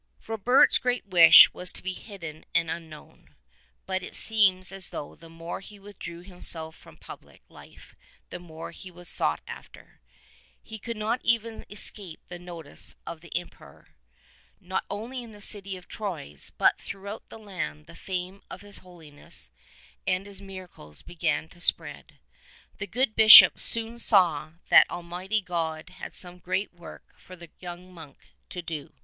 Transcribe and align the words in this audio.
Frobert's 0.19 0.79
great 0.79 1.05
wish 1.05 1.53
was 1.53 1.71
to 1.73 1.83
be 1.83 1.93
hidden 1.93 2.43
and 2.55 2.71
unknown, 2.71 3.35
but 3.85 4.01
it 4.01 4.15
seems 4.15 4.71
as 4.71 4.89
though 4.89 5.13
the 5.13 5.29
more 5.29 5.59
he 5.59 5.77
withdrew 5.77 6.21
himself 6.23 6.75
from 6.75 6.97
public 6.97 7.43
life 7.49 7.95
the 8.31 8.39
more 8.39 8.71
he 8.71 8.89
was 8.89 9.07
sought 9.07 9.41
after. 9.47 10.01
He 10.63 10.79
could 10.79 10.97
not 10.97 11.21
even 11.23 11.67
escape 11.69 12.19
the 12.29 12.39
notice 12.39 12.95
of 13.05 13.21
the 13.21 13.37
Emperor. 13.37 13.89
Not 14.59 14.85
only 14.89 15.21
in 15.21 15.33
the 15.33 15.39
city 15.39 15.77
of 15.77 15.87
Troyes, 15.87 16.51
146 16.57 16.57
but 16.57 16.81
throughout 16.81 17.29
the 17.29 17.37
land 17.37 17.85
the 17.85 17.93
fame 17.93 18.41
of 18.49 18.61
his 18.61 18.79
holiness 18.79 19.51
and 20.07 20.25
his 20.25 20.41
miracles 20.41 21.03
began 21.03 21.47
to 21.49 21.59
spread. 21.59 22.17
The 22.79 22.87
good 22.87 23.15
Bishop 23.15 23.59
soon 23.59 23.99
saw 23.99 24.53
that 24.69 24.89
Almighty 24.89 25.41
God 25.41 25.91
had 25.91 26.15
some 26.15 26.39
great 26.39 26.73
work 26.73 27.13
for 27.19 27.35
the 27.35 27.51
young 27.59 27.93
monk 27.93 28.17
to 28.49 28.63
do. 28.63 28.93